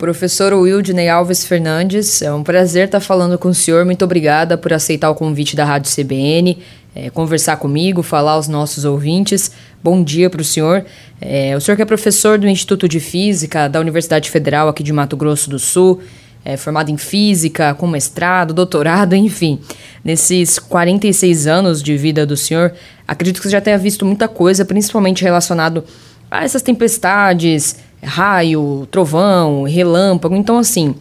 Professor 0.00 0.54
Wildney 0.54 1.10
Alves 1.10 1.44
Fernandes, 1.44 2.22
é 2.22 2.32
um 2.32 2.42
prazer 2.42 2.86
estar 2.86 3.00
falando 3.00 3.38
com 3.38 3.50
o 3.50 3.54
senhor. 3.54 3.84
Muito 3.84 4.02
obrigada 4.02 4.56
por 4.56 4.72
aceitar 4.72 5.10
o 5.10 5.14
convite 5.14 5.54
da 5.54 5.62
Rádio 5.62 5.94
CBN, 5.94 6.56
é, 6.94 7.10
conversar 7.10 7.58
comigo, 7.58 8.02
falar 8.02 8.32
aos 8.32 8.48
nossos 8.48 8.86
ouvintes. 8.86 9.50
Bom 9.84 10.02
dia 10.02 10.30
para 10.30 10.40
o 10.40 10.44
senhor. 10.44 10.86
É, 11.20 11.54
o 11.54 11.60
senhor 11.60 11.76
que 11.76 11.82
é 11.82 11.84
professor 11.84 12.38
do 12.38 12.48
Instituto 12.48 12.88
de 12.88 12.98
Física 12.98 13.68
da 13.68 13.78
Universidade 13.78 14.30
Federal 14.30 14.70
aqui 14.70 14.82
de 14.82 14.90
Mato 14.90 15.18
Grosso 15.18 15.50
do 15.50 15.58
Sul, 15.58 16.00
é, 16.46 16.56
formado 16.56 16.90
em 16.90 16.96
Física, 16.96 17.74
com 17.74 17.86
mestrado, 17.86 18.54
doutorado, 18.54 19.12
enfim. 19.14 19.60
Nesses 20.02 20.58
46 20.58 21.46
anos 21.46 21.82
de 21.82 21.94
vida 21.98 22.24
do 22.24 22.38
senhor, 22.38 22.72
acredito 23.06 23.36
que 23.36 23.48
você 23.48 23.52
já 23.52 23.60
tenha 23.60 23.76
visto 23.76 24.06
muita 24.06 24.26
coisa, 24.28 24.64
principalmente 24.64 25.22
relacionado 25.22 25.84
a 26.30 26.42
essas 26.42 26.62
tempestades, 26.62 27.76
raio, 28.02 28.86
trovão, 28.90 29.64
relâmpago. 29.64 30.34
Então, 30.34 30.58
assim, 30.58 30.94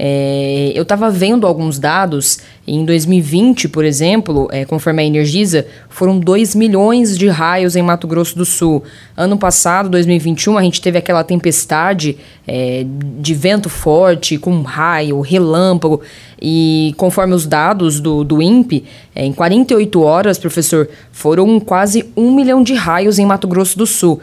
é, 0.00 0.70
eu 0.76 0.82
estava 0.84 1.10
vendo 1.10 1.44
alguns 1.44 1.76
dados. 1.80 2.38
Em 2.64 2.84
2020, 2.84 3.68
por 3.68 3.84
exemplo, 3.84 4.46
é, 4.52 4.64
conforme 4.64 5.02
a 5.02 5.04
Energisa, 5.04 5.66
foram 5.88 6.20
2 6.20 6.54
milhões 6.54 7.18
de 7.18 7.26
raios 7.26 7.74
em 7.74 7.82
Mato 7.82 8.06
Grosso 8.06 8.36
do 8.38 8.44
Sul. 8.44 8.84
Ano 9.16 9.36
passado, 9.36 9.88
2021, 9.88 10.56
a 10.56 10.62
gente 10.62 10.80
teve 10.80 10.98
aquela 10.98 11.24
tempestade 11.24 12.16
é, 12.46 12.86
de 13.18 13.34
vento 13.34 13.68
forte, 13.68 14.38
com 14.38 14.62
raio, 14.62 15.20
relâmpago. 15.20 16.00
E 16.40 16.94
conforme 16.96 17.34
os 17.34 17.44
dados 17.44 17.98
do, 17.98 18.22
do 18.22 18.40
INPE, 18.40 18.84
é, 19.16 19.24
em 19.24 19.32
48 19.32 20.00
horas, 20.00 20.38
professor, 20.38 20.88
foram 21.10 21.58
quase 21.58 22.08
um 22.16 22.32
milhão 22.32 22.62
de 22.62 22.74
raios 22.74 23.18
em 23.18 23.26
Mato 23.26 23.48
Grosso 23.48 23.76
do 23.76 23.86
Sul 23.86 24.20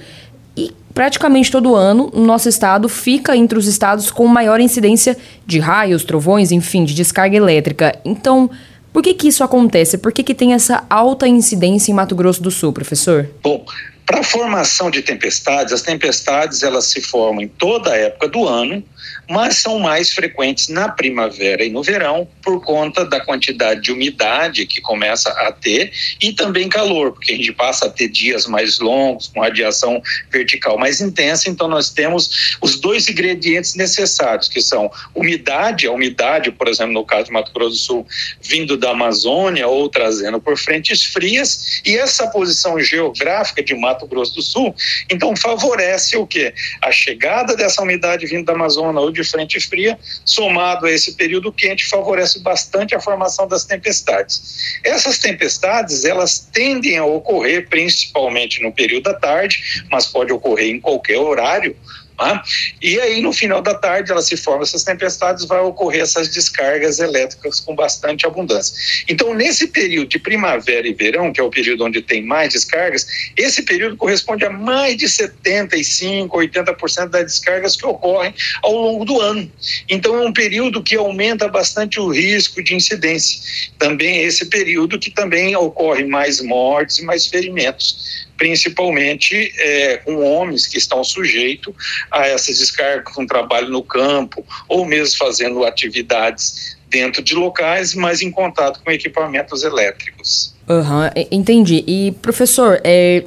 praticamente 0.96 1.52
todo 1.52 1.76
ano, 1.76 2.10
nosso 2.16 2.48
estado 2.48 2.88
fica 2.88 3.36
entre 3.36 3.60
os 3.60 3.68
estados 3.68 4.10
com 4.10 4.26
maior 4.26 4.62
incidência 4.62 5.18
de 5.46 5.60
raios, 5.60 6.06
trovões, 6.06 6.52
enfim, 6.54 6.86
de 6.86 6.94
descarga 6.94 7.36
elétrica. 7.36 8.00
Então, 8.06 8.50
por 8.94 9.04
que, 9.04 9.14
que 9.14 9.28
isso 9.28 9.44
acontece? 9.44 9.98
Por 9.98 10.14
que, 10.14 10.24
que 10.24 10.34
tem 10.34 10.54
essa 10.54 10.86
alta 10.90 11.28
incidência 11.28 11.92
em 11.92 11.96
Mato 11.96 12.16
Grosso 12.16 12.42
do 12.42 12.50
Sul, 12.50 12.72
professor? 12.72 13.30
Bom, 13.44 13.66
para 14.06 14.22
a 14.22 14.24
formação 14.24 14.90
de 14.90 15.02
tempestades, 15.02 15.74
as 15.74 15.82
tempestades 15.82 16.64
elas 16.64 16.86
se 16.86 17.02
formam 17.02 17.42
em 17.42 17.48
toda 17.50 17.92
a 17.92 17.98
época 17.98 18.30
do 18.30 18.48
ano, 18.48 18.82
mas 19.30 19.58
são 19.58 19.80
mais 19.80 20.12
frequentes 20.12 20.68
na 20.68 20.90
primavera 20.90 21.64
e 21.64 21.70
no 21.70 21.84
verão 21.84 22.28
por 22.44 22.64
conta 22.64 23.06
da 23.06 23.20
quantidade 23.20 23.82
de 23.82 23.92
umidade 23.92 24.66
que 24.66 24.82
começa 24.82 25.30
a 25.30 25.52
ter 25.52 25.92
e 26.22 26.34
também 26.34 26.70
calor, 26.70 27.12
porque 27.12 27.34
a 27.34 27.36
gente 27.36 27.52
passa 27.54 27.88
a 27.88 27.90
ter 27.90 28.08
dias 28.08 28.46
mais 28.46 28.80
longos, 28.80 29.28
com 29.28 29.42
radiação 29.42 30.02
vertical 30.32 30.78
mais 30.78 31.02
intensa, 31.02 31.50
então 31.50 31.68
nós 31.68 31.90
temos 31.90 32.58
os 32.62 32.80
dois 32.80 33.10
ingredientes 33.10 33.76
necessários, 33.76 34.48
que 34.48 34.62
são 34.62 34.92
umidade, 35.14 35.88
a 35.88 35.92
umidade, 35.92 36.52
por 36.52 36.68
exemplo, 36.68 36.94
no 36.94 37.06
caso 37.06 37.26
de 37.26 37.32
Mato 37.32 37.52
Grosso 37.52 37.72
do 37.72 37.78
Sul, 37.78 38.08
vindo 38.42 38.78
da 38.78 38.92
Amazônia 38.92 39.68
ou 39.68 39.90
trazendo 39.90 40.40
por 40.40 40.58
frentes 40.58 41.04
frias, 41.04 41.82
e 41.86 41.98
essa 41.98 42.28
posição 42.28 42.80
geográfica 42.80 43.64
de 43.64 43.74
Mato 43.76 44.08
Grosso 44.08 44.36
do 44.36 44.42
Sul, 44.42 44.76
então 45.10 45.36
favorece 45.36 46.18
o 46.18 46.26
quê? 46.26 46.54
A 46.82 46.92
chegada 46.92 47.56
dessa 47.56 47.82
umidade 47.82 48.26
vindo 48.26 48.46
da 48.46 48.54
Amazônia 48.54 48.95
ou 49.02 49.12
de 49.12 49.24
frente 49.24 49.60
fria, 49.60 49.98
somado 50.24 50.86
a 50.86 50.92
esse 50.92 51.14
período 51.16 51.52
quente, 51.52 51.86
favorece 51.86 52.40
bastante 52.40 52.96
a 52.96 53.00
formação 53.00 53.48
das 53.48 53.66
tempestades. 53.66 54.80
Essas 54.84 55.20
tempestades, 55.20 56.06
elas 56.06 56.40
tendem 56.52 56.98
a 56.98 57.06
ocorrer 57.06 57.68
principalmente 57.70 58.62
no 58.62 58.72
período 58.72 59.04
da 59.04 59.14
tarde, 59.14 59.84
mas 59.92 60.06
pode 60.06 60.32
ocorrer 60.32 60.70
em 60.70 60.80
qualquer 60.80 61.18
horário, 61.18 61.76
Tá? 62.18 62.42
E 62.82 62.98
aí, 63.00 63.22
no 63.22 63.34
final 63.34 63.62
da 63.62 63.74
tarde, 63.74 64.12
ela 64.12 64.22
se 64.22 64.38
forma 64.38 64.64
essas 64.64 64.84
tempestades, 64.84 65.44
vai 65.46 65.60
ocorrer 65.60 66.02
essas 66.02 66.30
descargas 66.30 67.00
elétricas 67.00 67.60
com 67.60 67.76
bastante 67.76 68.26
abundância. 68.26 68.74
Então, 69.10 69.34
nesse 69.34 69.68
período 69.68 70.08
de 70.08 70.20
primavera 70.20 70.88
e 70.88 70.94
verão, 70.94 71.34
que 71.34 71.42
é 71.42 71.44
o 71.44 71.50
período 71.50 71.84
onde 71.84 72.02
tem 72.02 72.24
mais 72.24 72.54
descargas, 72.54 73.06
esse 73.36 73.64
período 73.64 73.98
corresponde 73.98 74.46
a 74.46 74.50
mais 74.50 74.96
de 74.96 75.08
75%, 75.08 76.30
80% 76.30 77.10
das 77.10 77.24
descargas 77.24 77.76
que 77.76 77.86
ocorrem 77.86 78.34
ao 78.64 78.74
longo 78.74 79.04
do 79.04 79.20
ano. 79.20 79.52
Então, 79.90 80.16
é 80.16 80.26
um 80.26 80.34
período 80.34 80.82
que 80.82 80.96
aumenta 80.96 81.50
bastante 81.50 82.00
o 82.00 82.08
risco 82.08 82.64
de 82.64 82.76
incidência. 82.76 83.42
Também 83.78 84.20
é 84.20 84.24
esse 84.24 84.46
período 84.46 84.98
que 84.98 85.12
também 85.12 85.54
ocorre 85.56 86.06
mais 86.06 86.40
mortes 86.40 87.00
e 87.00 87.04
mais 87.04 87.28
ferimentos 87.28 88.26
principalmente 88.38 89.54
é, 89.58 89.98
com 89.98 90.24
homens 90.24 90.68
que 90.68 90.78
estão 90.78 91.04
sujeitos 91.04 91.74
a 92.12 92.28
essas 92.28 92.60
descargas 92.60 93.14
com 93.14 93.26
trabalho 93.26 93.70
no 93.70 93.84
campo 93.84 94.46
ou 94.68 94.86
mesmo 94.86 95.18
fazendo 95.18 95.64
atividades 95.64 96.78
dentro 96.90 97.22
de 97.22 97.36
locais, 97.36 97.94
mas 97.94 98.22
em 98.22 98.32
contato 98.32 98.80
com 98.84 98.92
equipamentos 98.92 99.64
elétricos. 99.64 100.56
Uhum, 100.68 101.26
entendi. 101.32 101.84
E 101.86 102.12
professor, 102.22 102.80
é, 102.84 103.24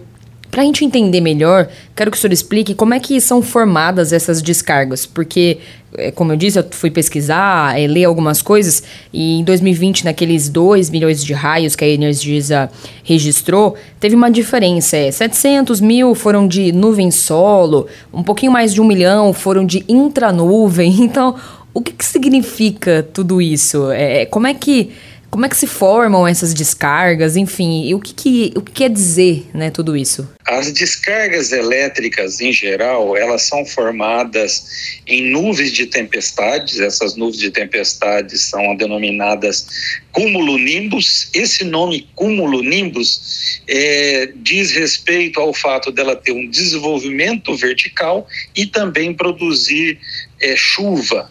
para 0.50 0.62
a 0.62 0.64
gente 0.64 0.84
entender 0.84 1.20
melhor, 1.20 1.68
quero 1.94 2.10
que 2.10 2.16
o 2.16 2.20
senhor 2.20 2.32
explique 2.32 2.74
como 2.74 2.94
é 2.94 3.00
que 3.00 3.20
são 3.20 3.42
formadas 3.42 4.12
essas 4.12 4.40
descargas, 4.40 5.04
porque, 5.04 5.58
é, 5.96 6.10
como 6.10 6.32
eu 6.32 6.36
disse, 6.36 6.58
eu 6.58 6.66
fui 6.70 6.90
pesquisar, 6.90 7.78
é, 7.78 7.86
ler 7.86 8.04
algumas 8.04 8.40
coisas, 8.40 8.82
e 9.12 9.40
em 9.40 9.44
2020, 9.44 10.04
naqueles 10.04 10.48
2 10.48 10.88
milhões 10.90 11.22
de 11.22 11.32
raios 11.34 11.76
que 11.76 11.84
a 11.84 11.88
Energisa 11.88 12.70
registrou, 13.04 13.74
teve 14.00 14.16
uma 14.16 14.30
diferença. 14.30 14.96
É, 14.96 15.10
700 15.10 15.80
mil 15.80 16.14
foram 16.14 16.48
de 16.48 16.72
nuvem 16.72 17.10
solo, 17.10 17.86
um 18.12 18.22
pouquinho 18.22 18.52
mais 18.52 18.72
de 18.72 18.80
um 18.80 18.84
milhão 18.84 19.32
foram 19.32 19.64
de 19.64 19.84
intranuvem. 19.88 20.96
Então, 21.08 21.34
o 21.72 21.80
que, 21.80 21.92
que 21.92 22.04
significa 22.04 23.06
tudo 23.14 23.40
isso? 23.40 23.90
É, 23.90 24.26
como 24.26 24.46
é 24.46 24.52
que 24.52 24.90
como 25.30 25.44
é 25.44 25.48
que 25.48 25.56
se 25.56 25.66
formam 25.66 26.26
essas 26.26 26.54
descargas, 26.54 27.36
enfim, 27.36 27.86
e 27.86 27.94
o 27.94 28.00
que, 28.00 28.14
que, 28.14 28.52
o 28.56 28.62
que 28.62 28.72
quer 28.72 28.90
dizer 28.90 29.46
né, 29.52 29.70
tudo 29.70 29.96
isso? 29.96 30.28
As 30.46 30.72
descargas 30.72 31.52
elétricas, 31.52 32.40
em 32.40 32.52
geral, 32.52 33.16
elas 33.16 33.42
são 33.42 33.64
formadas 33.66 34.98
em 35.06 35.30
nuvens 35.30 35.72
de 35.72 35.86
tempestades. 35.86 36.80
Essas 36.80 37.16
nuvens 37.16 37.38
de 37.38 37.50
tempestades 37.50 38.48
são 38.48 38.74
denominadas 38.74 39.66
cumulonimbus. 40.10 41.28
Esse 41.34 41.64
nome 41.64 42.08
cumulonimbus 42.14 43.60
é, 43.68 44.32
diz 44.36 44.72
respeito 44.72 45.38
ao 45.38 45.52
fato 45.52 45.92
dela 45.92 46.16
ter 46.16 46.32
um 46.32 46.48
desenvolvimento 46.48 47.54
vertical 47.54 48.26
e 48.56 48.64
também 48.64 49.12
produzir 49.12 49.98
é, 50.40 50.54
chuva. 50.56 51.30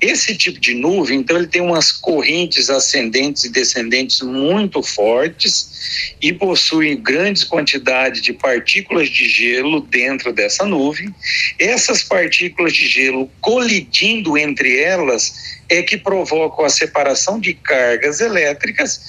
Esse 0.00 0.36
tipo 0.36 0.60
de 0.60 0.74
nuvem, 0.74 1.20
então, 1.20 1.36
ele 1.36 1.46
tem 1.46 1.62
umas 1.62 1.90
correntes 1.90 2.68
ascendentes 2.68 3.44
e 3.44 3.50
descendentes 3.50 4.20
muito 4.20 4.82
fortes 4.82 6.14
e 6.20 6.32
possui 6.32 6.96
grandes 6.96 7.44
quantidades 7.44 8.20
de 8.20 8.32
partículas 8.32 9.08
de 9.08 9.28
gelo 9.28 9.80
dentro 9.80 10.32
dessa 10.32 10.64
nuvem. 10.64 11.14
Essas 11.58 12.02
partículas 12.02 12.72
de 12.72 12.86
gelo 12.86 13.30
colidindo 13.40 14.36
entre 14.36 14.78
elas 14.80 15.54
é 15.68 15.82
que 15.82 15.96
provocam 15.96 16.64
a 16.64 16.68
separação 16.68 17.40
de 17.40 17.54
cargas 17.54 18.20
elétricas 18.20 19.00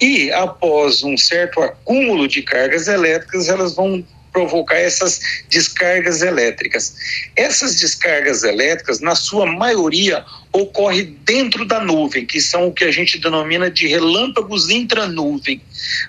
e 0.00 0.30
após 0.32 1.02
um 1.02 1.16
certo 1.16 1.60
acúmulo 1.60 2.26
de 2.26 2.42
cargas 2.42 2.88
elétricas, 2.88 3.48
elas 3.48 3.74
vão 3.74 4.04
provocar 4.32 4.76
essas 4.76 5.20
descargas 5.48 6.22
elétricas. 6.22 6.94
Essas 7.36 7.76
descargas 7.76 8.42
elétricas, 8.42 9.00
na 9.00 9.14
sua 9.14 9.46
maioria, 9.46 10.24
ocorre 10.52 11.02
dentro 11.24 11.64
da 11.64 11.80
nuvem, 11.80 12.26
que 12.26 12.40
são 12.40 12.68
o 12.68 12.72
que 12.72 12.84
a 12.84 12.90
gente 12.90 13.18
denomina 13.18 13.70
de 13.70 13.86
relâmpagos 13.86 14.68
intranuvem. 14.68 15.60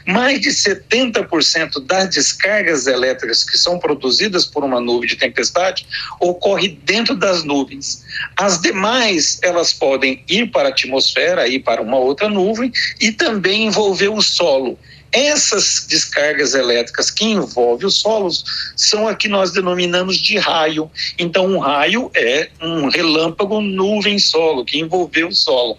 Mais 0.05 0.41
de 0.41 0.49
70% 0.49 1.85
das 1.85 2.09
descargas 2.09 2.87
elétricas 2.87 3.43
que 3.43 3.57
são 3.57 3.77
produzidas 3.77 4.45
por 4.45 4.63
uma 4.63 4.79
nuvem 4.79 5.07
de 5.07 5.15
tempestade 5.15 5.85
ocorre 6.19 6.69
dentro 6.83 7.15
das 7.15 7.43
nuvens. 7.43 8.03
As 8.37 8.59
demais, 8.59 9.39
elas 9.43 9.71
podem 9.73 10.23
ir 10.27 10.51
para 10.51 10.69
a 10.69 10.71
atmosfera, 10.71 11.47
ir 11.47 11.59
para 11.59 11.81
uma 11.81 11.97
outra 11.97 12.27
nuvem 12.27 12.71
e 12.99 13.11
também 13.11 13.67
envolver 13.67 14.09
o 14.09 14.21
solo. 14.21 14.77
Essas 15.11 15.85
descargas 15.89 16.53
elétricas 16.53 17.11
que 17.11 17.25
envolvem 17.25 17.85
os 17.85 17.99
solos 17.99 18.43
são 18.77 19.07
a 19.07 19.15
que 19.15 19.27
nós 19.27 19.51
denominamos 19.51 20.17
de 20.17 20.37
raio. 20.37 20.89
Então, 21.19 21.45
um 21.45 21.59
raio 21.59 22.09
é 22.15 22.49
um 22.61 22.87
relâmpago 22.87 23.59
nuvem-solo 23.59 24.63
que 24.63 24.79
envolveu 24.79 25.27
o 25.27 25.35
solo. 25.35 25.77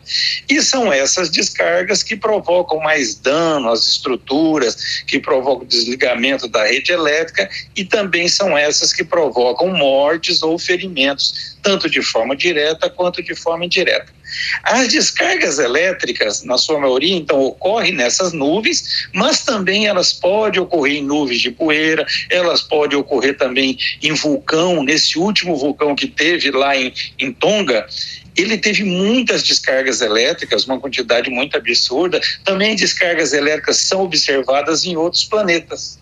E 0.48 0.60
são 0.60 0.92
essas 0.92 1.30
descargas 1.30 2.02
que 2.02 2.14
provocam 2.14 2.78
mais 2.80 3.14
dano 3.14 3.70
às 3.70 3.86
estruturas, 3.86 5.02
que 5.06 5.18
provocam 5.18 5.66
desligamento 5.66 6.46
da 6.46 6.64
rede 6.66 6.92
elétrica 6.92 7.48
e 7.74 7.84
também 7.84 8.28
são 8.28 8.56
essas 8.56 8.92
que 8.92 9.02
provocam 9.02 9.68
mortes 9.68 10.42
ou 10.42 10.58
ferimentos, 10.58 11.56
tanto 11.62 11.88
de 11.88 12.02
forma 12.02 12.36
direta 12.36 12.90
quanto 12.90 13.22
de 13.22 13.34
forma 13.34 13.64
indireta. 13.64 14.12
As 14.62 14.88
descargas 14.88 15.58
elétricas, 15.58 16.42
na 16.42 16.56
sua 16.56 16.78
maioria, 16.78 17.14
então, 17.14 17.40
ocorrem 17.42 17.92
nessas 17.92 18.32
nuvens, 18.32 19.08
mas 19.22 19.44
também 19.44 19.86
elas 19.86 20.12
podem 20.12 20.60
ocorrer 20.60 20.96
em 20.96 21.04
nuvens 21.04 21.40
de 21.40 21.48
poeira, 21.48 22.04
elas 22.28 22.60
podem 22.60 22.98
ocorrer 22.98 23.38
também 23.38 23.78
em 24.02 24.12
vulcão, 24.12 24.82
nesse 24.82 25.16
último 25.16 25.56
vulcão 25.56 25.94
que 25.94 26.08
teve 26.08 26.50
lá 26.50 26.76
em, 26.76 26.92
em 27.20 27.32
Tonga, 27.32 27.86
ele 28.36 28.58
teve 28.58 28.82
muitas 28.82 29.44
descargas 29.44 30.00
elétricas, 30.00 30.64
uma 30.64 30.80
quantidade 30.80 31.30
muito 31.30 31.56
absurda. 31.56 32.20
Também 32.42 32.74
descargas 32.74 33.32
elétricas 33.32 33.76
são 33.76 34.02
observadas 34.02 34.84
em 34.84 34.96
outros 34.96 35.24
planetas. 35.24 36.00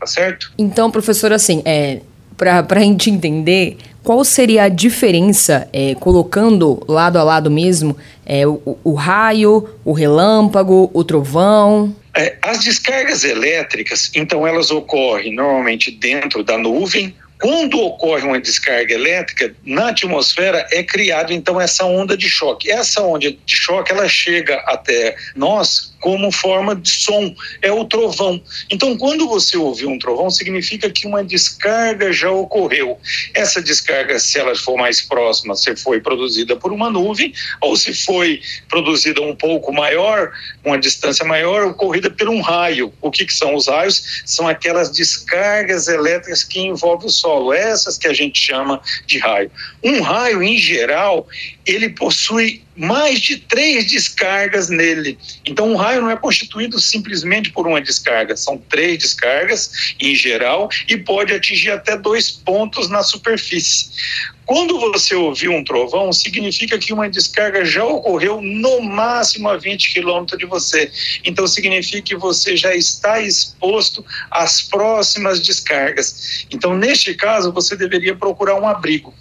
Tá 0.00 0.06
certo? 0.08 0.52
Então, 0.58 0.90
professor, 0.90 1.32
assim, 1.32 1.62
é, 1.64 2.00
para 2.36 2.66
a 2.68 2.80
gente 2.80 3.10
entender, 3.10 3.76
qual 4.02 4.24
seria 4.24 4.64
a 4.64 4.68
diferença, 4.68 5.68
é, 5.72 5.94
colocando 5.94 6.82
lado 6.88 7.16
a 7.16 7.22
lado 7.22 7.48
mesmo, 7.48 7.96
é, 8.26 8.44
o, 8.44 8.76
o 8.82 8.94
raio, 8.94 9.68
o 9.84 9.92
relâmpago, 9.92 10.90
o 10.92 11.04
trovão? 11.04 11.94
É, 12.16 12.36
as 12.42 12.64
descargas 12.64 13.24
elétricas, 13.24 14.10
então, 14.14 14.46
elas 14.46 14.70
ocorrem 14.70 15.34
normalmente 15.34 15.90
dentro 15.90 16.42
da 16.42 16.58
nuvem 16.58 17.14
quando 17.40 17.80
ocorre 17.80 18.26
uma 18.26 18.38
descarga 18.38 18.92
elétrica 18.92 19.54
na 19.64 19.88
atmosfera 19.88 20.66
é 20.70 20.82
criada 20.82 21.32
então 21.32 21.58
essa 21.58 21.84
onda 21.86 22.16
de 22.16 22.28
choque. 22.28 22.70
Essa 22.70 23.00
onda 23.00 23.32
de 23.32 23.56
choque 23.56 23.90
ela 23.90 24.06
chega 24.06 24.56
até 24.66 25.16
nós 25.34 25.89
como 26.00 26.32
forma 26.32 26.74
de 26.74 26.90
som, 26.90 27.34
é 27.62 27.70
o 27.70 27.84
trovão. 27.84 28.42
Então, 28.70 28.96
quando 28.96 29.28
você 29.28 29.56
ouve 29.56 29.86
um 29.86 29.98
trovão, 29.98 30.30
significa 30.30 30.90
que 30.90 31.06
uma 31.06 31.22
descarga 31.22 32.12
já 32.12 32.30
ocorreu. 32.30 32.98
Essa 33.34 33.62
descarga, 33.62 34.18
se 34.18 34.38
ela 34.38 34.56
for 34.56 34.76
mais 34.76 35.02
próxima, 35.02 35.54
se 35.54 35.76
foi 35.76 36.00
produzida 36.00 36.56
por 36.56 36.72
uma 36.72 36.90
nuvem, 36.90 37.32
ou 37.60 37.76
se 37.76 37.94
foi 37.94 38.40
produzida 38.68 39.20
um 39.20 39.36
pouco 39.36 39.72
maior, 39.72 40.32
uma 40.64 40.78
distância 40.78 41.24
maior, 41.24 41.66
ocorrida 41.66 42.10
por 42.10 42.28
um 42.28 42.40
raio. 42.40 42.92
O 43.00 43.10
que, 43.10 43.26
que 43.26 43.34
são 43.34 43.54
os 43.54 43.68
raios? 43.68 44.22
São 44.24 44.48
aquelas 44.48 44.90
descargas 44.90 45.86
elétricas 45.86 46.42
que 46.42 46.60
envolvem 46.60 47.08
o 47.08 47.10
solo, 47.10 47.52
essas 47.52 47.98
que 47.98 48.08
a 48.08 48.14
gente 48.14 48.40
chama 48.40 48.80
de 49.06 49.18
raio. 49.18 49.50
Um 49.84 50.00
raio, 50.00 50.42
em 50.42 50.56
geral, 50.56 51.28
ele 51.66 51.90
possui 51.90 52.62
mais 52.80 53.20
de 53.20 53.36
três 53.36 53.86
descargas 53.86 54.70
nele. 54.70 55.18
Então, 55.44 55.70
um 55.70 55.76
raio 55.76 56.00
não 56.00 56.10
é 56.10 56.16
constituído 56.16 56.80
simplesmente 56.80 57.50
por 57.50 57.66
uma 57.66 57.80
descarga, 57.80 58.34
são 58.36 58.56
três 58.56 58.98
descargas 58.98 59.94
em 60.00 60.14
geral 60.14 60.70
e 60.88 60.96
pode 60.96 61.34
atingir 61.34 61.70
até 61.70 61.96
dois 61.96 62.30
pontos 62.30 62.88
na 62.88 63.02
superfície. 63.02 63.90
Quando 64.50 64.80
você 64.80 65.14
ouviu 65.14 65.52
um 65.52 65.62
trovão, 65.62 66.12
significa 66.12 66.76
que 66.76 66.92
uma 66.92 67.08
descarga 67.08 67.64
já 67.64 67.84
ocorreu 67.84 68.42
no 68.42 68.80
máximo 68.80 69.48
a 69.48 69.56
20 69.56 69.92
quilômetros 69.92 70.36
de 70.36 70.44
você. 70.44 70.90
Então, 71.24 71.46
significa 71.46 72.02
que 72.02 72.16
você 72.16 72.56
já 72.56 72.74
está 72.74 73.20
exposto 73.20 74.04
às 74.28 74.60
próximas 74.60 75.40
descargas. 75.40 76.44
Então, 76.50 76.76
neste 76.76 77.14
caso, 77.14 77.52
você 77.52 77.76
deveria 77.76 78.16
procurar 78.16 78.56
um 78.56 78.66
abrigo. 78.66 79.14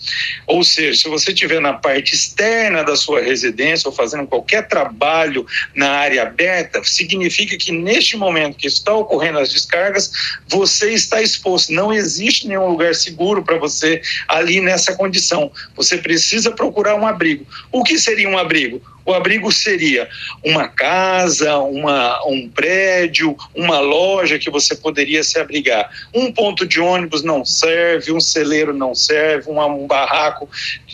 Ou 0.48 0.64
seja, 0.64 1.00
se 1.00 1.08
você 1.08 1.31
estiver 1.31 1.62
na 1.62 1.74
parte 1.74 2.16
externa 2.16 2.84
da 2.84 2.96
sua 2.96 3.22
residência 3.22 3.88
ou 3.88 3.96
fazendo 3.96 4.26
qualquer 4.26 4.68
trabalho 4.68 5.46
na 5.76 5.92
área 5.92 6.24
aberta, 6.24 6.84
significa 6.84 7.56
que 7.56 7.72
neste 7.72 8.18
momento 8.18 8.58
que 8.58 8.66
está 8.66 8.96
ocorrendo 8.96 9.38
as 9.38 9.52
descargas, 9.52 10.12
você 10.48 10.92
está 10.92 11.22
exposto. 11.22 11.72
Não 11.72 11.94
existe 11.94 12.48
nenhum 12.48 12.68
lugar 12.68 12.96
seguro 12.96 13.44
para 13.44 13.60
você 13.60 14.02
ali 14.28 14.60
nessa 14.60 14.96
condição 14.96 15.19
Você 15.75 15.98
precisa 15.98 16.51
procurar 16.51 16.95
um 16.95 17.06
abrigo. 17.06 17.45
O 17.71 17.83
que 17.83 17.98
seria 17.98 18.30
um 18.30 18.38
abrigo? 18.38 18.81
O 19.09 19.13
abrigo 19.15 19.51
seria 19.51 20.07
uma 20.45 20.67
casa, 20.67 21.57
uma, 21.57 22.23
um 22.27 22.47
prédio, 22.47 23.35
uma 23.56 23.79
loja 23.79 24.38
que 24.38 24.51
você 24.51 24.75
poderia 24.75 25.23
se 25.23 25.39
abrigar. 25.39 25.89
Um 26.13 26.31
ponto 26.31 26.63
de 26.63 26.79
ônibus 26.79 27.23
não 27.23 27.44
serve, 27.44 28.11
um 28.11 28.19
celeiro 28.19 28.71
não 28.71 28.94
serve, 28.94 29.50
um, 29.50 29.59
um 29.59 29.88
barraco 29.88 30.47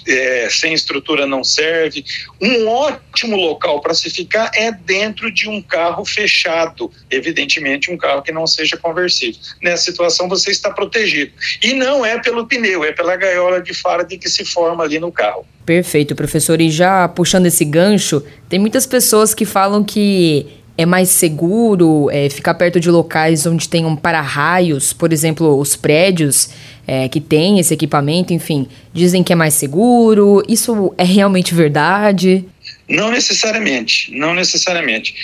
é, 0.08 0.48
sem 0.50 0.74
estrutura 0.74 1.28
não 1.28 1.44
serve. 1.44 2.06
Um 2.42 2.70
ótimo 2.70 3.36
local 3.36 3.82
para 3.82 3.94
se 3.94 4.10
ficar 4.10 4.50
é 4.56 4.72
dentro 4.72 5.30
de 5.30 5.50
um 5.50 5.62
carro 5.62 6.06
fechado, 6.06 6.90
evidentemente 7.12 7.92
um 7.92 7.98
carro 7.98 8.22
que 8.22 8.32
não 8.32 8.48
seja 8.48 8.78
conversível. 8.78 9.42
Nessa 9.62 9.84
situação 9.84 10.30
você 10.30 10.52
está 10.52 10.72
protegido. 10.72 11.34
E 11.62 11.74
não 11.74 12.06
é 12.06 12.18
pelo 12.18 12.48
pneu, 12.48 12.86
é 12.86 12.94
pela 12.94 13.18
gaiola 13.18 13.62
de 13.62 13.74
Faraday 13.74 14.18
que 14.18 14.30
se 14.30 14.46
forma 14.46 14.86
ali 14.86 15.00
no 15.00 15.12
carro. 15.12 15.46
Perfeito, 15.66 16.16
professor. 16.16 16.62
E 16.62 16.70
já 16.70 17.08
puxando 17.08 17.48
esse 17.48 17.66
gancho, 17.66 18.24
tem 18.48 18.60
muitas 18.60 18.86
pessoas 18.86 19.34
que 19.34 19.46
falam 19.46 19.84
que 19.84 20.46
é 20.78 20.86
mais 20.86 21.10
seguro 21.10 22.10
é, 22.12 22.30
ficar 22.30 22.54
perto 22.54 22.80
de 22.80 22.92
locais 22.92 23.46
onde 23.46 23.68
tenham 23.68 23.96
para-raios, 23.96 24.92
por 24.92 25.14
exemplo, 25.14 25.58
os 25.58 25.76
prédios 25.76 26.50
é, 26.86 27.08
que 27.08 27.22
têm 27.22 27.60
esse 27.60 27.74
equipamento, 27.74 28.34
enfim, 28.34 28.68
dizem 28.94 29.24
que 29.24 29.34
é 29.34 29.36
mais 29.36 29.54
seguro. 29.54 30.44
Isso 30.48 30.94
é 30.98 31.04
realmente 31.04 31.56
verdade? 31.56 32.46
Não 32.88 33.10
necessariamente, 33.10 34.12
não 34.12 34.36
necessariamente. 34.36 35.16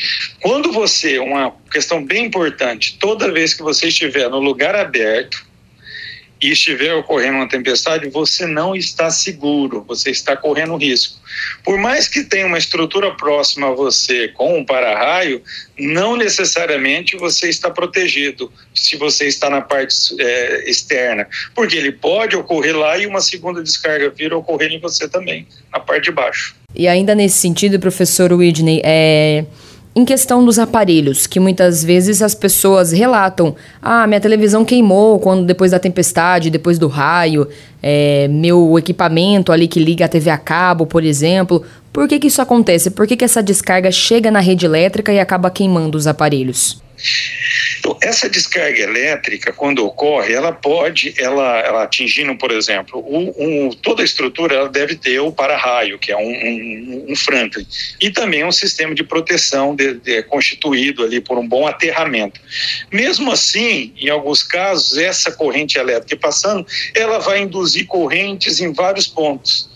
Quando 0.42 0.72
você, 0.72 1.20
uma 1.20 1.54
questão 1.72 2.04
bem 2.04 2.26
importante, 2.26 2.98
toda 3.00 3.32
vez 3.32 3.54
que 3.54 3.62
você 3.62 3.90
estiver 3.90 4.30
no 4.30 4.40
lugar 4.40 4.76
aberto, 4.76 5.46
e 6.42 6.52
estiver 6.52 6.94
ocorrendo 6.96 7.38
uma 7.38 7.48
tempestade, 7.48 8.10
você 8.10 8.48
não 8.48 8.76
está 8.76 9.12
seguro, 9.12 9.86
você 9.88 10.10
está 10.10 10.36
correndo 10.36 10.76
risco. 10.76 11.20
Por 11.64 11.78
mais 11.78 12.08
que 12.08 12.24
tenha 12.24 12.48
uma 12.48 12.58
estrutura 12.58 13.12
próxima 13.12 13.68
a 13.68 13.72
você 13.72 14.28
com 14.30 14.58
um 14.58 14.66
para-raio, 14.66 15.42
não 15.78 16.18
necessariamente 16.18 17.16
você 17.16 17.48
está 17.48 17.70
protegido 17.70 18.52
se 18.74 18.98
você 18.98 19.28
está 19.28 19.50
na 19.50 19.62
parte 19.62 19.96
é, 20.20 20.70
externa, 20.70 21.28
porque 21.54 21.78
ele 21.78 21.92
pode 21.92 22.36
ocorrer 22.36 22.76
lá 22.76 22.98
e 22.98 23.06
uma 23.06 23.22
segunda 23.22 23.62
descarga 23.62 24.10
vir 24.10 24.34
ocorrer 24.34 24.72
em 24.72 24.80
você 24.80 25.08
também, 25.08 25.48
na 25.72 25.80
parte 25.80 26.06
de 26.06 26.12
baixo. 26.12 26.56
E 26.74 26.88
ainda 26.88 27.14
nesse 27.14 27.38
sentido, 27.38 27.80
professor 27.80 28.34
Whitney, 28.34 28.82
é 28.84 29.46
em 29.94 30.06
questão 30.06 30.46
dos 30.46 30.58
aparelhos, 30.58 31.28
que 31.28 31.40
muitas 31.40 31.84
vezes 31.84 32.22
as 32.22 32.34
pessoas 32.34 32.92
relatam: 32.92 33.56
ah, 33.82 34.08
minha 34.08 34.22
televisão 34.22 34.64
queimou 34.64 35.20
quando 35.20 35.46
depois 35.46 35.72
da 35.72 35.80
tempestade, 35.80 36.50
depois 36.50 36.80
do 36.80 36.88
raio, 36.88 37.48
é, 37.84 38.28
meu 38.30 38.78
equipamento 38.78 39.52
ali 39.52 39.68
que 39.68 39.80
liga 39.80 40.06
a 40.06 40.10
TV 40.10 40.30
a 40.30 40.38
cabo, 40.38 40.86
por 40.86 41.04
exemplo. 41.04 41.64
Por 41.92 42.08
que, 42.08 42.20
que 42.20 42.28
isso 42.28 42.42
acontece? 42.42 42.90
Por 42.92 43.06
que, 43.06 43.18
que 43.18 43.26
essa 43.26 43.44
descarga 43.44 43.92
chega 43.92 44.32
na 44.32 44.40
rede 44.40 44.66
elétrica 44.66 45.12
e 45.12 45.20
acaba 45.20 45.50
queimando 45.50 45.98
os 45.98 46.08
aparelhos? 46.08 46.82
Então, 47.82 47.98
essa 48.00 48.30
descarga 48.30 48.80
elétrica, 48.80 49.52
quando 49.52 49.84
ocorre, 49.84 50.36
ela 50.36 50.52
pode, 50.52 51.16
ela, 51.18 51.62
ela 51.62 51.84
atingindo, 51.84 52.38
por 52.38 52.52
exemplo, 52.52 53.00
o, 53.00 53.70
o, 53.70 53.76
toda 53.76 54.04
a 54.04 54.06
estrutura 54.06 54.54
ela 54.54 54.70
deve 54.70 54.96
ter 54.96 55.20
o 55.20 55.32
para-raio, 55.32 55.98
que 55.98 56.12
é 56.12 56.16
um, 56.16 56.22
um, 56.22 57.06
um, 57.10 57.16
Franklin, 57.16 57.66
e 58.00 58.12
também 58.12 58.46
um 58.46 58.52
sistema 58.52 58.94
de 58.94 59.04
proteção 59.04 59.76
de, 59.76 59.96
de, 59.96 60.22
constituído 60.22 61.04
ali 61.04 61.20
por 61.20 61.40
um 61.40 61.48
bom 61.48 61.66
aterramento. 61.66 62.40
Mesmo 62.92 63.32
assim, 63.32 63.92
em 63.98 64.10
alguns 64.10 64.44
casos, 64.44 65.00
essa 65.00 65.32
corrente 65.32 65.80
elétrica 65.80 66.16
passando, 66.22 66.64
ela 66.94 67.18
vai 67.18 67.42
induzir 67.42 67.88
correntes 67.88 68.60
em 68.60 68.72
vários 68.72 69.08
pontos. 69.08 69.71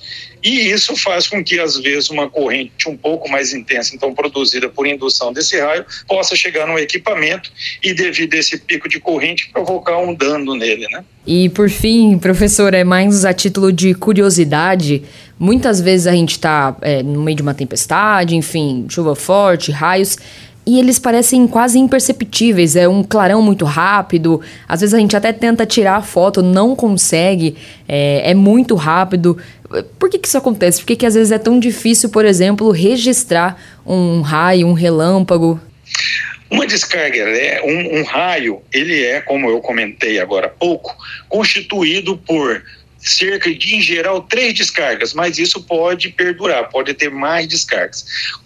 E 0.46 0.70
isso 0.70 0.96
faz 0.96 1.28
com 1.28 1.44
que, 1.44 1.60
às 1.60 1.75
vezes, 1.75 2.12
uma 2.12 2.30
corrente 2.30 2.88
um 2.88 2.96
pouco 2.96 3.28
mais 3.28 3.52
intensa, 3.52 3.96
então 3.96 4.14
produzida 4.14 4.70
por 4.70 4.86
indução 4.86 5.34
desse 5.34 5.60
raio, 5.60 5.84
possa 6.08 6.36
chegar 6.36 6.68
no 6.68 6.78
equipamento 6.78 7.52
e, 7.82 7.96
devido 7.96 8.36
a 8.36 8.38
esse 8.38 8.60
pico 8.60 8.88
de 8.88 9.00
corrente, 9.00 9.50
provocar 9.52 9.98
um 9.98 10.14
dano 10.14 10.54
nele, 10.54 10.88
né? 10.92 11.04
E, 11.25 11.50
por 11.50 11.68
fim, 11.68 12.20
professor, 12.20 12.75
é 12.75 12.84
mais 12.84 13.25
a 13.25 13.34
título 13.34 13.74
de 13.74 13.96
curiosidade, 13.96 15.02
muitas 15.40 15.82
vezes 15.82 16.06
a 16.06 16.12
gente 16.12 16.34
está 16.34 16.78
é, 16.80 17.02
no 17.02 17.24
meio 17.24 17.38
de 17.38 17.42
uma 17.42 17.56
tempestade, 17.56 18.36
enfim, 18.36 18.86
chuva 18.88 19.16
forte, 19.16 19.72
raios, 19.72 20.16
e 20.68 20.80
eles 20.80 20.98
parecem 20.98 21.48
quase 21.48 21.78
imperceptíveis. 21.78 22.75
É 22.75 22.88
um 22.88 23.04
clarão 23.04 23.42
muito 23.42 23.66
rápido. 23.66 24.42
Às 24.68 24.82
vezes 24.82 24.94
a 24.96 24.98
gente 24.98 25.16
até 25.16 25.32
tenta 25.32 25.66
tirar 25.66 25.98
a 25.98 26.02
foto, 26.02 26.42
não 26.42 26.75
consegue. 26.75 27.56
É, 27.88 28.32
é 28.32 28.34
muito 28.34 28.74
rápido. 28.74 29.38
Por 29.84 30.10
que, 30.10 30.20
que 30.20 30.27
isso 30.27 30.38
acontece? 30.38 30.79
Por 30.79 30.88
que, 30.88 30.96
que 30.96 31.05
às 31.05 31.15
vezes 31.15 31.32
é 31.32 31.38
tão 31.38 31.60
difícil, 31.60 32.10
por 32.10 32.25
exemplo, 32.25 32.70
registrar 32.72 33.62
um 33.86 34.22
raio, 34.22 34.67
um 34.67 34.74
relâmpago? 34.74 35.60
Uma 36.50 36.67
descarga, 36.67 37.25
um, 37.63 38.00
um 38.00 38.03
raio, 38.03 38.62
ele 38.72 39.03
é, 39.03 39.20
como 39.20 39.50
eu 39.50 39.60
comentei 39.60 40.20
agora 40.20 40.48
há 40.48 40.50
pouco, 40.50 40.96
constituído 41.27 42.17
por 42.17 42.63
cerca 43.00 43.53
de, 43.53 43.75
em 43.75 43.82
geral, 43.82 44.22
três 44.22 44.53
descargas, 44.53 45.13
mas 45.13 45.38
isso 45.38 45.62
pode 45.62 46.10
perdurar, 46.10 46.70
pode 46.70 46.94
ter 46.94 47.10
mais 47.10 47.48
descargas. 47.48 48.05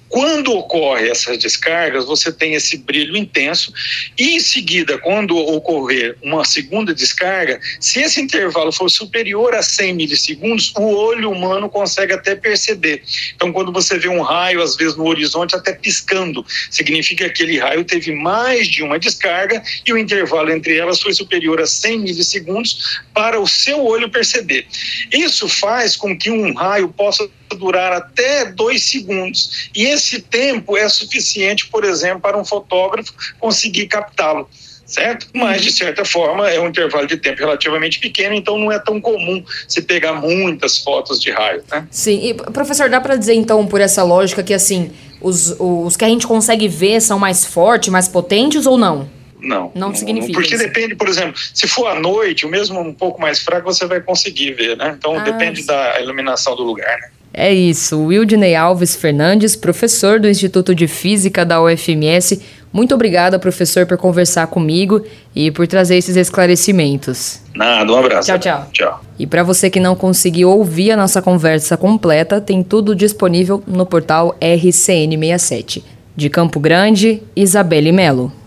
Quando 0.09 0.51
ocorre 0.53 1.07
essas 1.07 1.37
descargas, 1.37 2.05
você 2.05 2.31
tem 2.31 2.55
esse 2.55 2.77
brilho 2.77 3.15
intenso 3.15 3.71
e 4.17 4.35
em 4.35 4.39
seguida, 4.39 4.97
quando 4.97 5.37
ocorrer 5.37 6.17
uma 6.21 6.43
segunda 6.43 6.93
descarga, 6.93 7.59
se 7.79 8.01
esse 8.01 8.19
intervalo 8.19 8.71
for 8.71 8.89
superior 8.89 9.53
a 9.53 9.61
100 9.61 9.93
milissegundos, 9.93 10.73
o 10.75 10.81
olho 10.81 11.31
humano 11.31 11.69
consegue 11.69 12.13
até 12.13 12.35
perceber. 12.35 13.03
Então, 13.35 13.53
quando 13.53 13.71
você 13.71 13.99
vê 13.99 14.07
um 14.07 14.21
raio, 14.21 14.61
às 14.61 14.75
vezes 14.75 14.97
no 14.97 15.07
horizonte, 15.07 15.55
até 15.55 15.73
piscando, 15.73 16.45
significa 16.71 17.25
que 17.25 17.31
aquele 17.31 17.59
raio 17.59 17.83
teve 17.83 18.13
mais 18.13 18.67
de 18.67 18.81
uma 18.81 18.97
descarga 18.97 19.61
e 19.85 19.93
o 19.93 19.97
intervalo 19.97 20.51
entre 20.51 20.77
elas 20.77 21.01
foi 21.01 21.13
superior 21.13 21.61
a 21.61 21.67
100 21.67 21.99
milissegundos 21.99 23.01
para 23.13 23.39
o 23.39 23.47
seu 23.47 23.85
olho 23.85 24.09
perceber. 24.09 24.65
Isso 25.11 25.47
faz 25.47 25.95
com 25.95 26.17
que 26.17 26.31
um 26.31 26.53
raio 26.53 26.89
possa 26.89 27.29
durar 27.55 27.93
até 27.93 28.45
dois 28.45 28.85
segundos. 28.85 29.69
E 29.75 29.85
esse 29.85 30.21
tempo 30.21 30.77
é 30.77 30.87
suficiente, 30.89 31.67
por 31.67 31.83
exemplo, 31.83 32.21
para 32.21 32.37
um 32.37 32.45
fotógrafo 32.45 33.13
conseguir 33.39 33.87
captá-lo 33.87 34.49
certo? 34.89 35.27
Mas, 35.33 35.61
de 35.61 35.71
certa 35.71 36.03
forma, 36.03 36.49
é 36.49 36.59
um 36.59 36.67
intervalo 36.67 37.05
de 37.05 37.15
tempo 37.15 37.39
relativamente 37.39 37.99
pequeno, 37.99 38.33
então 38.33 38.57
não 38.57 38.71
é 38.71 38.79
tão 38.79 38.99
comum 38.99 39.43
se 39.67 39.81
pegar 39.83 40.13
muitas 40.13 40.79
fotos 40.79 41.21
de 41.21 41.31
raio, 41.31 41.63
né? 41.71 41.87
Sim, 41.91 42.29
e 42.29 42.33
professor, 42.33 42.89
dá 42.89 42.99
para 42.99 43.15
dizer 43.15 43.35
então, 43.35 43.65
por 43.67 43.79
essa 43.79 44.03
lógica, 44.03 44.41
que 44.43 44.53
assim, 44.53 44.91
os, 45.21 45.55
os 45.59 45.95
que 45.95 46.03
a 46.03 46.07
gente 46.07 46.25
consegue 46.25 46.67
ver 46.67 47.01
são 47.01 47.19
mais 47.19 47.45
fortes, 47.45 47.89
mais 47.89 48.07
potentes 48.07 48.65
ou 48.65 48.77
não? 48.77 49.07
Não. 49.39 49.71
Não, 49.73 49.87
não 49.87 49.95
significa. 49.95 50.33
Porque 50.33 50.55
isso. 50.55 50.63
depende, 50.63 50.95
por 50.95 51.07
exemplo, 51.07 51.39
se 51.53 51.65
for 51.65 51.87
à 51.87 51.95
noite, 51.95 52.45
o 52.45 52.49
mesmo 52.49 52.79
um 52.81 52.93
pouco 52.93 53.21
mais 53.21 53.39
fraco, 53.39 53.71
você 53.71 53.85
vai 53.85 54.01
conseguir 54.01 54.51
ver, 54.51 54.75
né? 54.75 54.95
Então 54.97 55.17
ah, 55.17 55.23
depende 55.23 55.61
sim. 55.61 55.67
da 55.67 56.01
iluminação 56.01 56.55
do 56.57 56.63
lugar, 56.63 56.97
né? 56.99 57.09
É 57.33 57.53
isso. 57.53 58.05
Wildney 58.05 58.55
Alves 58.55 58.95
Fernandes, 58.95 59.55
professor 59.55 60.19
do 60.19 60.27
Instituto 60.27 60.73
de 60.73 60.87
Física 60.87 61.45
da 61.45 61.61
UFMS. 61.61 62.41
Muito 62.71 62.93
obrigada, 62.93 63.39
professor, 63.39 63.85
por 63.85 63.97
conversar 63.97 64.47
comigo 64.47 65.01
e 65.35 65.49
por 65.51 65.67
trazer 65.67 65.97
esses 65.97 66.15
esclarecimentos. 66.15 67.41
Nada, 67.55 67.91
um 67.91 67.95
abraço. 67.95 68.27
Tchau, 68.27 68.39
tchau. 68.39 68.67
Tchau. 68.71 69.01
E 69.17 69.25
para 69.25 69.43
você 69.43 69.69
que 69.69 69.79
não 69.79 69.95
conseguiu 69.95 70.49
ouvir 70.49 70.91
a 70.91 70.97
nossa 70.97 71.21
conversa 71.21 71.77
completa, 71.77 72.39
tem 72.41 72.63
tudo 72.63 72.95
disponível 72.95 73.63
no 73.65 73.85
portal 73.85 74.35
RCN67. 74.41 75.83
De 76.15 76.29
Campo 76.29 76.59
Grande, 76.59 77.23
Isabelle 77.35 77.91
Melo. 77.91 78.38